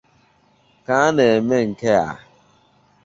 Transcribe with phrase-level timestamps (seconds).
[0.85, 2.09] Ka a na-eme nke a